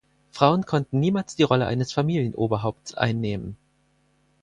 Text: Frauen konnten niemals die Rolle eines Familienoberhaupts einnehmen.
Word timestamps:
Frauen 0.31 0.65
konnten 0.65 0.99
niemals 0.99 1.35
die 1.35 1.43
Rolle 1.43 1.67
eines 1.67 1.93
Familienoberhaupts 1.93 2.95
einnehmen. 2.95 3.55